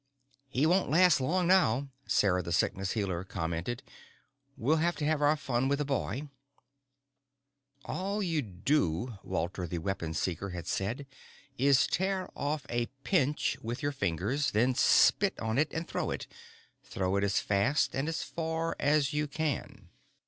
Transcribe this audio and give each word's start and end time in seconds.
"He 0.49 0.65
won't 0.65 0.89
last 0.89 1.21
long 1.21 1.45
now," 1.45 1.89
Sarah 2.07 2.41
the 2.41 2.51
Sickness 2.51 2.93
Healer 2.93 3.23
commented. 3.23 3.83
"We'll 4.57 4.77
have 4.77 4.95
to 4.95 5.05
have 5.05 5.21
our 5.21 5.37
fun 5.37 5.67
with 5.67 5.77
the 5.77 5.85
boy." 5.85 6.27
All 7.85 8.23
you 8.23 8.41
do, 8.41 9.19
Walter 9.21 9.67
the 9.67 9.77
Weapon 9.77 10.15
Seeker 10.15 10.49
had 10.49 10.65
said, 10.65 11.05
_is 11.59 11.87
tear 11.87 12.27
off 12.35 12.65
a 12.67 12.87
pinch 13.03 13.59
with 13.61 13.83
your 13.83 13.91
fingers. 13.91 14.49
Then 14.49 14.73
spit 14.73 15.39
on 15.39 15.59
it 15.59 15.71
and 15.71 15.87
throw 15.87 16.09
it. 16.09 16.25
Throw 16.83 17.15
it 17.17 17.23
as 17.23 17.39
fast 17.39 17.93
and 17.93 18.07
as 18.09 18.23
far 18.23 18.75
as 18.79 19.13
you 19.13 19.27
can. 19.27 19.89